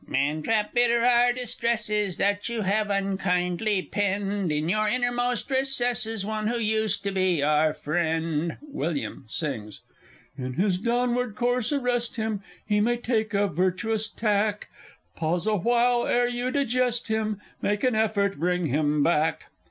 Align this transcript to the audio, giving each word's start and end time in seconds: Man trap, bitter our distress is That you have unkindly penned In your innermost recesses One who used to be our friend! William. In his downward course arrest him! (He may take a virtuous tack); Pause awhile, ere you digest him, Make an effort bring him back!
Man 0.07 0.41
trap, 0.41 0.73
bitter 0.73 1.05
our 1.05 1.31
distress 1.31 1.87
is 1.87 2.17
That 2.17 2.49
you 2.49 2.61
have 2.61 2.89
unkindly 2.89 3.83
penned 3.83 4.51
In 4.51 4.67
your 4.67 4.87
innermost 4.89 5.51
recesses 5.51 6.25
One 6.25 6.47
who 6.47 6.57
used 6.57 7.03
to 7.03 7.11
be 7.11 7.43
our 7.43 7.71
friend! 7.75 8.57
William. 8.63 9.27
In 10.35 10.53
his 10.55 10.79
downward 10.79 11.35
course 11.35 11.71
arrest 11.71 12.15
him! 12.15 12.41
(He 12.65 12.79
may 12.81 12.97
take 12.97 13.35
a 13.35 13.45
virtuous 13.45 14.09
tack); 14.09 14.69
Pause 15.15 15.45
awhile, 15.45 16.07
ere 16.07 16.27
you 16.27 16.49
digest 16.49 17.07
him, 17.07 17.39
Make 17.61 17.83
an 17.83 17.93
effort 17.93 18.39
bring 18.39 18.65
him 18.65 19.03
back! 19.03 19.51